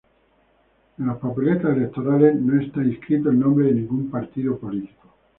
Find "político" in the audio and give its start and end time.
4.57-5.07